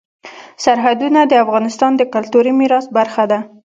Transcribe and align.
سرحدونه 0.63 1.21
د 1.27 1.33
افغانستان 1.43 1.91
د 1.97 2.01
کلتوري 2.13 2.51
میراث 2.59 2.85
برخه 2.97 3.23
ده. 3.31 3.39